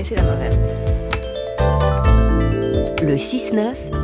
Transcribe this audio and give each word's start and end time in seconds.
Et 0.00 0.04
c'est 0.04 0.14
la 0.14 0.22
main 0.22 0.36
verte. 0.36 0.58
Le 3.02 3.16
6-9 3.16 3.99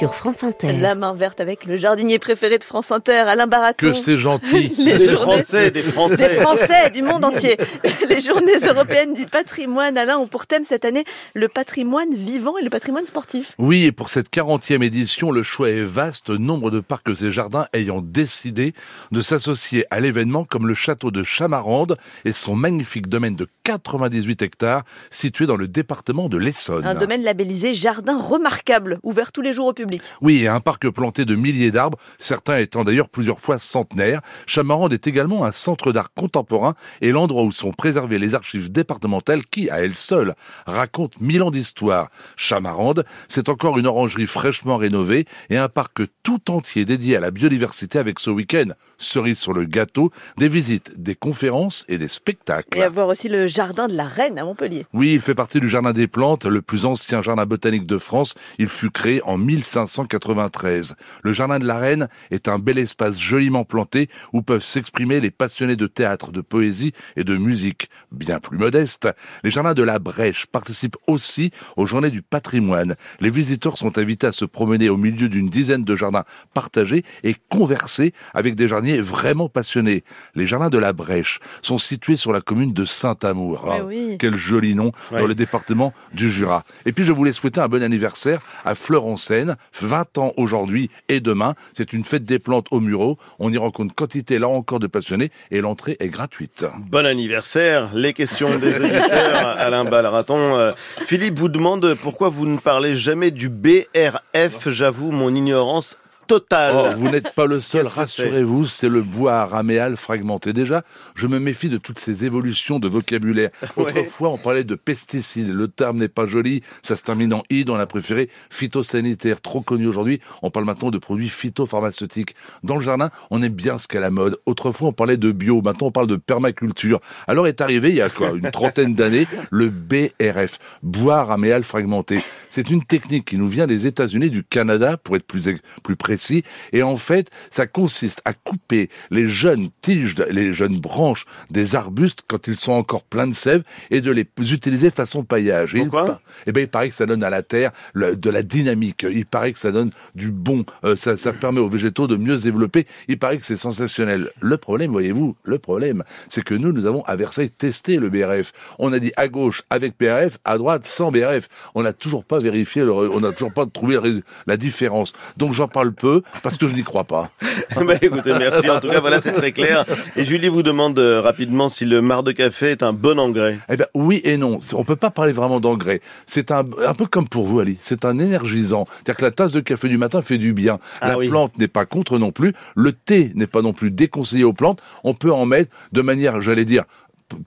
sur 0.00 0.14
France 0.14 0.42
Inter. 0.44 0.72
La 0.72 0.94
main 0.94 1.14
verte 1.14 1.40
avec 1.40 1.66
le 1.66 1.76
jardinier 1.76 2.18
préféré 2.18 2.58
de 2.58 2.64
France 2.64 2.90
Inter, 2.90 3.12
Alain 3.28 3.46
Baraton. 3.46 3.74
Que 3.88 3.92
c'est 3.92 4.16
gentil. 4.16 4.72
Les 4.78 4.96
Des 4.96 5.08
journées- 5.10 5.16
Français, 5.42 5.70
des 5.70 5.82
Français. 5.82 6.28
Des 6.28 6.34
Français 6.40 6.90
du 6.90 7.02
monde 7.02 7.22
entier. 7.24 7.58
Les 8.08 8.20
journées 8.20 8.58
européennes 8.66 9.12
du 9.12 9.26
patrimoine, 9.26 9.98
Alain, 9.98 10.16
ont 10.16 10.26
pour 10.26 10.46
thème 10.46 10.64
cette 10.64 10.86
année 10.86 11.04
le 11.34 11.48
patrimoine 11.48 12.14
vivant 12.14 12.56
et 12.56 12.62
le 12.64 12.70
patrimoine 12.70 13.04
sportif. 13.04 13.52
Oui, 13.58 13.84
et 13.84 13.92
pour 13.92 14.08
cette 14.08 14.30
40e 14.32 14.82
édition, 14.82 15.30
le 15.30 15.42
choix 15.42 15.68
est 15.68 15.84
vaste, 15.84 16.30
nombre 16.30 16.70
de 16.70 16.80
parcs 16.80 17.22
et 17.22 17.30
jardins 17.32 17.66
ayant 17.74 18.00
décidé 18.00 18.72
de 19.12 19.20
s'associer 19.20 19.84
à 19.90 20.00
l'événement 20.00 20.44
comme 20.44 20.66
le 20.66 20.74
château 20.74 21.10
de 21.10 21.22
Chamarande 21.22 21.98
et 22.24 22.32
son 22.32 22.56
magnifique 22.56 23.08
domaine 23.08 23.36
de 23.36 23.48
98 23.64 24.42
hectares 24.42 24.82
situé 25.10 25.46
dans 25.46 25.56
le 25.56 25.68
département 25.68 26.28
de 26.28 26.38
l'Essonne. 26.38 26.86
Un 26.86 26.94
domaine 26.94 27.22
labellisé 27.22 27.74
jardin 27.74 28.18
remarquable, 28.18 28.98
ouvert 29.02 29.32
tous 29.32 29.42
les 29.42 29.52
jours 29.52 29.66
au 29.66 29.72
public. 29.72 29.89
Oui, 30.20 30.42
et 30.42 30.48
un 30.48 30.60
parc 30.60 30.88
planté 30.90 31.24
de 31.24 31.34
milliers 31.34 31.70
d'arbres, 31.70 31.98
certains 32.18 32.58
étant 32.58 32.84
d'ailleurs 32.84 33.08
plusieurs 33.08 33.40
fois 33.40 33.58
centenaires. 33.58 34.20
Chamarande 34.46 34.92
est 34.92 35.06
également 35.06 35.44
un 35.44 35.52
centre 35.52 35.92
d'art 35.92 36.12
contemporain 36.12 36.74
et 37.00 37.12
l'endroit 37.12 37.42
où 37.42 37.52
sont 37.52 37.72
préservées 37.72 38.18
les 38.18 38.34
archives 38.34 38.70
départementales 38.70 39.44
qui, 39.46 39.70
à 39.70 39.80
elles 39.80 39.94
seules, 39.94 40.34
racontent 40.66 41.16
mille 41.20 41.42
ans 41.42 41.50
d'histoire. 41.50 42.10
Chamarande, 42.36 43.04
c'est 43.28 43.48
encore 43.48 43.78
une 43.78 43.86
orangerie 43.86 44.26
fraîchement 44.26 44.76
rénovée 44.76 45.26
et 45.48 45.56
un 45.56 45.68
parc 45.68 46.02
tout 46.22 46.50
entier 46.50 46.84
dédié 46.84 47.16
à 47.16 47.20
la 47.20 47.30
biodiversité 47.30 47.98
avec 47.98 48.20
ce 48.20 48.30
week-end, 48.30 48.68
cerise 48.98 49.38
sur 49.38 49.52
le 49.52 49.64
gâteau, 49.64 50.10
des 50.36 50.48
visites, 50.48 51.00
des 51.00 51.14
conférences 51.14 51.84
et 51.88 51.98
des 51.98 52.08
spectacles. 52.08 52.78
Et 52.78 52.82
à 52.82 52.88
voir 52.88 53.08
aussi 53.08 53.28
le 53.28 53.46
jardin 53.46 53.88
de 53.88 53.94
la 53.94 54.04
Reine 54.04 54.38
à 54.38 54.44
Montpellier. 54.44 54.86
Oui, 54.92 55.14
il 55.14 55.20
fait 55.20 55.34
partie 55.34 55.60
du 55.60 55.68
Jardin 55.68 55.92
des 55.92 56.06
Plantes, 56.06 56.44
le 56.44 56.62
plus 56.62 56.86
ancien 56.86 57.22
jardin 57.22 57.46
botanique 57.46 57.86
de 57.86 57.98
France. 57.98 58.34
Il 58.58 58.68
fut 58.68 58.90
créé 58.90 59.22
en 59.24 59.38
1593. 59.82 60.96
Le 61.22 61.32
Jardin 61.32 61.58
de 61.58 61.66
la 61.66 61.78
Reine 61.78 62.08
est 62.30 62.48
un 62.48 62.58
bel 62.58 62.78
espace 62.78 63.18
joliment 63.18 63.64
planté 63.64 64.08
où 64.32 64.42
peuvent 64.42 64.62
s'exprimer 64.62 65.20
les 65.20 65.30
passionnés 65.30 65.76
de 65.76 65.86
théâtre, 65.86 66.32
de 66.32 66.40
poésie 66.40 66.92
et 67.16 67.24
de 67.24 67.36
musique. 67.36 67.90
Bien 68.12 68.40
plus 68.40 68.58
modeste, 68.58 69.08
les 69.44 69.50
Jardins 69.50 69.74
de 69.74 69.82
la 69.82 69.98
Brèche 69.98 70.46
participent 70.46 70.96
aussi 71.06 71.50
aux 71.76 71.86
Journées 71.86 72.10
du 72.10 72.22
patrimoine. 72.22 72.96
Les 73.20 73.30
visiteurs 73.30 73.78
sont 73.78 73.98
invités 73.98 74.26
à 74.26 74.32
se 74.32 74.44
promener 74.44 74.88
au 74.88 74.96
milieu 74.96 75.28
d'une 75.28 75.48
dizaine 75.48 75.84
de 75.84 75.96
jardins 75.96 76.24
partagés 76.54 77.04
et 77.24 77.34
converser 77.48 78.12
avec 78.34 78.54
des 78.54 78.68
jardiniers 78.68 79.00
vraiment 79.00 79.48
passionnés. 79.48 80.04
Les 80.34 80.46
Jardins 80.46 80.70
de 80.70 80.78
la 80.78 80.92
Brèche 80.92 81.40
sont 81.62 81.78
situés 81.78 82.16
sur 82.16 82.32
la 82.32 82.40
commune 82.40 82.72
de 82.72 82.84
Saint-Amour. 82.84 83.66
Ah, 83.70 83.84
oui. 83.84 84.16
Quel 84.18 84.34
joli 84.34 84.74
nom 84.74 84.92
dans 85.10 85.26
le 85.26 85.34
département 85.34 85.92
du 86.12 86.30
Jura. 86.30 86.64
Et 86.86 86.92
puis 86.92 87.04
je 87.04 87.12
voulais 87.12 87.32
souhaiter 87.32 87.60
un 87.60 87.68
bon 87.68 87.82
anniversaire 87.82 88.40
à 88.64 88.74
Fleur 88.74 89.06
en 89.06 89.16
Seine, 89.16 89.56
20 89.80 90.18
ans 90.18 90.32
aujourd'hui 90.36 90.90
et 91.08 91.20
demain. 91.20 91.54
C'est 91.74 91.92
une 91.92 92.04
fête 92.04 92.24
des 92.24 92.38
plantes 92.38 92.66
au 92.70 92.80
Murau. 92.80 93.18
On 93.38 93.52
y 93.52 93.58
rencontre 93.58 93.94
quantité 93.94 94.38
là 94.38 94.48
encore 94.48 94.80
de 94.80 94.86
passionnés 94.86 95.30
et 95.50 95.60
l'entrée 95.60 95.96
est 96.00 96.08
gratuite. 96.08 96.64
Bon 96.78 97.06
anniversaire. 97.06 97.90
Les 97.94 98.12
questions 98.12 98.58
des 98.58 98.76
auditeurs, 98.76 99.46
Alain 99.58 99.84
Balraton. 99.84 100.58
Euh, 100.58 100.72
Philippe 101.06 101.38
vous 101.38 101.48
demande 101.48 101.94
pourquoi 101.94 102.28
vous 102.28 102.46
ne 102.46 102.58
parlez 102.58 102.94
jamais 102.94 103.30
du 103.30 103.48
BRF. 103.48 104.68
J'avoue 104.68 105.10
mon 105.10 105.34
ignorance 105.34 105.96
totale. 106.30 106.74
Oh, 106.76 106.96
vous 106.96 107.08
n'êtes 107.08 107.34
pas 107.34 107.46
le 107.46 107.58
seul, 107.58 107.88
rassurez-vous, 107.88 108.64
c'est 108.66 108.88
le 108.88 109.02
bois 109.02 109.34
araméal 109.40 109.96
fragmenté. 109.96 110.52
Déjà, 110.52 110.84
je 111.16 111.26
me 111.26 111.40
méfie 111.40 111.68
de 111.68 111.76
toutes 111.76 111.98
ces 111.98 112.24
évolutions 112.24 112.78
de 112.78 112.88
vocabulaire. 112.88 113.50
Ouais. 113.76 113.92
Autrefois, 113.92 114.30
on 114.30 114.36
parlait 114.36 114.64
de 114.64 114.74
pesticides. 114.74 115.48
Le 115.48 115.68
terme 115.68 115.98
n'est 115.98 116.08
pas 116.08 116.26
joli, 116.26 116.60
ça 116.82 116.96
se 116.96 117.02
termine 117.02 117.32
en 117.32 117.44
id, 117.50 117.70
on 117.70 117.76
a 117.76 117.86
préféré 117.86 118.28
phytosanitaire, 118.50 119.40
trop 119.40 119.60
connu 119.60 119.86
aujourd'hui. 119.86 120.20
On 120.42 120.50
parle 120.50 120.66
maintenant 120.66 120.90
de 120.90 120.98
produits 120.98 121.28
phytopharmaceutiques. 121.28 122.34
Dans 122.62 122.76
le 122.76 122.82
jardin, 122.82 123.10
on 123.30 123.40
aime 123.42 123.52
bien 123.52 123.78
ce 123.78 123.86
qu'est 123.86 124.00
la 124.00 124.10
mode. 124.10 124.38
Autrefois, 124.44 124.88
on 124.88 124.92
parlait 124.92 125.16
de 125.16 125.30
bio, 125.30 125.62
maintenant 125.62 125.86
on 125.86 125.92
parle 125.92 126.08
de 126.08 126.16
permaculture. 126.16 127.00
Alors 127.26 127.46
est 127.46 127.60
arrivé, 127.60 127.90
il 127.90 127.96
y 127.96 128.02
a 128.02 128.10
quoi, 128.10 128.32
une 128.32 128.50
trentaine 128.50 128.94
d'années, 128.94 129.26
le 129.50 129.70
BRF, 129.70 130.58
bois 130.82 131.20
araméal 131.20 131.62
fragmenté. 131.62 132.22
C'est 132.50 132.68
une 132.68 132.84
technique 132.84 133.24
qui 133.24 133.38
nous 133.38 133.48
vient 133.48 133.66
des 133.66 133.86
États-Unis, 133.86 134.28
du 134.30 134.44
Canada, 134.44 134.96
pour 134.96 135.16
être 135.16 135.24
plus, 135.26 135.48
plus 135.82 135.96
précis. 135.96 136.42
Et 136.72 136.82
en 136.82 136.96
fait, 136.96 137.30
ça 137.50 137.66
consiste 137.66 138.20
à 138.24 138.32
couper 138.34 138.90
les 139.10 139.28
jeunes 139.28 139.70
tiges, 139.80 140.14
les 140.30 140.52
jeunes 140.52 140.78
branches 140.80 141.24
des 141.50 141.76
arbustes 141.76 142.22
quand 142.28 142.46
ils 142.48 142.56
sont 142.56 142.72
encore 142.72 143.04
pleins 143.04 143.26
de 143.28 143.34
sève 143.34 143.62
et 143.90 144.00
de 144.00 144.10
les 144.10 144.26
utiliser 144.52 144.90
façon 144.90 145.24
paillage. 145.24 145.74
Et 145.74 145.78
il 145.78 145.82
Pourquoi 145.84 146.04
pa- 146.06 146.20
Eh 146.46 146.52
ben, 146.52 146.60
il 146.62 146.68
paraît 146.68 146.88
que 146.88 146.94
ça 146.94 147.06
donne 147.06 147.22
à 147.24 147.30
la 147.30 147.42
terre 147.42 147.70
le- 147.92 148.16
de 148.16 148.30
la 148.30 148.42
dynamique. 148.42 149.06
Il 149.08 149.26
paraît 149.26 149.52
que 149.52 149.58
ça 149.58 149.70
donne 149.72 149.92
du 150.14 150.30
bon. 150.30 150.64
Euh, 150.84 150.96
ça, 150.96 151.16
ça 151.16 151.32
permet 151.32 151.60
aux 151.60 151.68
végétaux 151.68 152.06
de 152.08 152.16
mieux 152.16 152.36
se 152.36 152.42
développer. 152.42 152.86
Il 153.08 153.18
paraît 153.18 153.38
que 153.38 153.46
c'est 153.46 153.56
sensationnel. 153.56 154.28
Le 154.40 154.56
problème, 154.56 154.90
voyez-vous, 154.90 155.36
le 155.44 155.58
problème, 155.58 156.02
c'est 156.28 156.42
que 156.42 156.54
nous, 156.54 156.72
nous 156.72 156.86
avons 156.86 157.04
à 157.04 157.14
Versailles 157.16 157.50
testé 157.50 157.96
le 157.96 158.08
BRF. 158.10 158.52
On 158.80 158.92
a 158.92 158.98
dit 158.98 159.12
à 159.16 159.28
gauche 159.28 159.62
avec 159.70 159.94
BRF, 160.00 160.38
à 160.44 160.58
droite 160.58 160.86
sans 160.86 161.12
BRF. 161.12 161.48
On 161.76 161.82
n'a 161.82 161.92
toujours 161.92 162.24
pas 162.24 162.39
vérifié, 162.40 162.82
le- 162.82 162.92
on 162.92 163.20
n'a 163.20 163.32
toujours 163.32 163.52
pas 163.52 163.66
trouvé 163.66 163.98
la 164.46 164.56
différence. 164.56 165.12
Donc 165.36 165.52
j'en 165.52 165.68
parle 165.68 165.92
peu 165.92 166.22
parce 166.42 166.56
que 166.56 166.66
je 166.68 166.74
n'y 166.74 166.82
crois 166.82 167.04
pas. 167.04 167.30
Bah, 167.86 167.94
écoutez, 168.02 168.32
merci. 168.38 168.68
En 168.68 168.80
tout 168.80 168.88
cas, 168.88 169.00
voilà, 169.00 169.20
c'est 169.20 169.32
très 169.32 169.52
clair. 169.52 169.84
Et 170.16 170.24
Julie 170.24 170.48
vous 170.48 170.62
demande 170.62 170.98
euh, 170.98 171.20
rapidement 171.20 171.68
si 171.68 171.84
le 171.84 172.02
marc 172.02 172.24
de 172.24 172.32
café 172.32 172.70
est 172.70 172.82
un 172.82 172.92
bon 172.92 173.18
engrais. 173.18 173.58
Eh 173.70 173.76
ben 173.76 173.86
oui 173.94 174.20
et 174.24 174.36
non. 174.36 174.60
On 174.74 174.84
peut 174.84 174.96
pas 174.96 175.10
parler 175.10 175.32
vraiment 175.32 175.60
d'engrais. 175.60 176.00
C'est 176.26 176.50
un, 176.50 176.64
un 176.86 176.94
peu 176.94 177.06
comme 177.06 177.28
pour 177.28 177.46
vous, 177.46 177.60
Ali. 177.60 177.76
C'est 177.80 178.04
un 178.04 178.18
énergisant. 178.18 178.86
C'est-à-dire 178.90 179.16
que 179.16 179.24
la 179.24 179.30
tasse 179.30 179.52
de 179.52 179.60
café 179.60 179.88
du 179.88 179.98
matin 179.98 180.20
fait 180.22 180.38
du 180.38 180.52
bien. 180.52 180.78
Ah 181.00 181.08
la 181.08 181.18
oui. 181.18 181.28
plante 181.28 181.56
n'est 181.58 181.68
pas 181.68 181.86
contre 181.86 182.18
non 182.18 182.32
plus. 182.32 182.52
Le 182.74 182.92
thé 182.92 183.32
n'est 183.34 183.46
pas 183.46 183.62
non 183.62 183.72
plus 183.72 183.90
déconseillé 183.90 184.44
aux 184.44 184.52
plantes. 184.52 184.80
On 185.04 185.14
peut 185.14 185.32
en 185.32 185.46
mettre 185.46 185.70
de 185.92 186.02
manière, 186.02 186.40
j'allais 186.40 186.64
dire, 186.64 186.84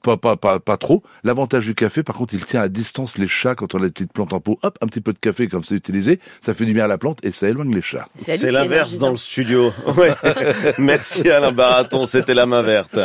pas, 0.01 0.17
pas, 0.17 0.35
pas, 0.35 0.59
pas 0.59 0.77
trop. 0.77 1.03
L'avantage 1.23 1.65
du 1.65 1.75
café, 1.75 2.03
par 2.03 2.15
contre, 2.15 2.33
il 2.33 2.43
tient 2.45 2.61
à 2.61 2.67
distance 2.69 3.17
les 3.17 3.27
chats 3.27 3.55
quand 3.55 3.75
on 3.75 3.79
a 3.79 3.85
des 3.85 3.91
petites 3.91 4.13
plantes 4.13 4.33
en 4.33 4.39
pot. 4.39 4.59
Hop, 4.63 4.77
un 4.81 4.87
petit 4.87 5.01
peu 5.01 5.13
de 5.13 5.19
café 5.19 5.47
comme 5.47 5.63
c'est 5.63 5.75
utilisé. 5.75 6.19
Ça 6.41 6.53
fait 6.53 6.65
du 6.65 6.73
bien 6.73 6.85
à 6.85 6.87
la 6.87 6.97
plante 6.97 7.19
et 7.23 7.31
ça 7.31 7.49
éloigne 7.49 7.73
les 7.73 7.81
chats. 7.81 8.07
C'est 8.15 8.51
l'inverse 8.51 8.97
dans 8.97 9.11
le 9.11 9.17
studio. 9.17 9.73
Ouais. 9.93 10.13
Merci 10.79 11.29
Alain 11.29 11.51
Baraton, 11.51 12.07
c'était 12.07 12.33
la 12.33 12.45
main 12.47 12.63
verte. 12.63 12.97